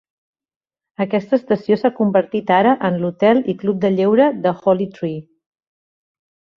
[1.05, 5.25] Aquesta estació s'ha convertit ara en l'hotel i club de lleure The Holly Tree.